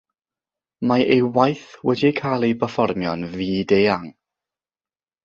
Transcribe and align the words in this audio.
Mae 0.91 1.03
ei 1.15 1.19
waith 1.35 1.75
wedi 1.89 2.11
cael 2.19 2.45
ei 2.47 2.55
berfformio'n 2.63 3.27
fyd-eang. 3.35 4.09